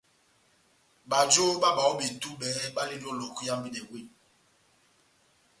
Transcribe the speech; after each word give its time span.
Bajo 1.09 1.45
bá 1.61 1.69
bayɔbi 1.77 2.05
tubɛ 2.21 2.47
balindi 2.75 3.05
ó 3.11 3.13
Lohoko 3.19 3.41
ihambidɛ 3.45 3.81
weh. 3.89 4.07